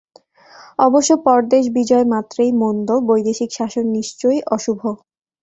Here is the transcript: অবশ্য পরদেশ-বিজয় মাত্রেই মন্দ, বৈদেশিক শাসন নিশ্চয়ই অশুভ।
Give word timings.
অবশ্য 0.79 1.11
পরদেশ-বিজয় 1.25 2.05
মাত্রেই 2.13 2.51
মন্দ, 2.61 2.89
বৈদেশিক 3.07 3.49
শাসন 3.57 3.85
নিশ্চয়ই 3.97 4.39
অশুভ। 4.49 4.79